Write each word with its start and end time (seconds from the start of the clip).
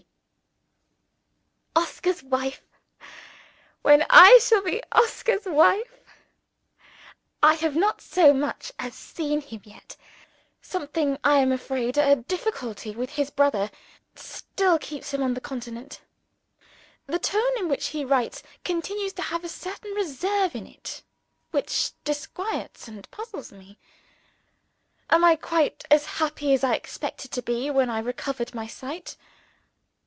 P.] 1.73 2.03
Oscar's 2.09 2.23
wife! 2.23 2.61
when 3.83 3.99
shall 4.39 4.57
I 4.57 4.61
be 4.65 4.83
Oscar's 4.91 5.45
wife? 5.45 5.93
I 7.43 7.53
have 7.55 7.75
not 7.75 8.01
so 8.01 8.33
much 8.33 8.71
as 8.79 8.95
seen 8.95 9.39
him 9.39 9.61
yet. 9.63 9.97
Something 10.63 11.19
I 11.23 11.37
am 11.39 11.51
afraid 11.51 11.99
a 11.99 12.15
difficulty 12.15 12.91
with 12.95 13.11
his 13.11 13.29
brother 13.29 13.69
still 14.15 14.79
keeps 14.79 15.13
him 15.13 15.21
on 15.21 15.35
the 15.35 15.41
Continent. 15.41 16.01
The 17.05 17.19
tone 17.19 17.51
in 17.57 17.69
which 17.69 17.87
he 17.89 18.03
writes 18.03 18.41
continues 18.63 19.13
to 19.13 19.21
have 19.21 19.43
a 19.43 19.49
certain 19.49 19.91
reserve 19.93 20.55
in 20.55 20.65
it 20.65 21.03
which 21.51 21.91
disquiets 22.03 22.87
and 22.87 23.09
puzzles 23.11 23.51
me. 23.51 23.77
Am 25.11 25.23
I 25.23 25.35
quite 25.35 25.83
as 25.91 26.05
happy 26.17 26.51
as 26.55 26.63
I 26.63 26.73
expected 26.73 27.31
to 27.31 27.43
be 27.43 27.69
when 27.69 27.91
I 27.91 27.99
recovered 27.99 28.55
my 28.55 28.65
sight? 28.65 29.15